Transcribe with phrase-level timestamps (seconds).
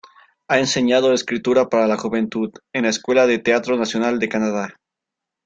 [0.47, 4.79] Ha enseñado escritura para la juventud, en la Escuela de Teatro Nacional de Canadá.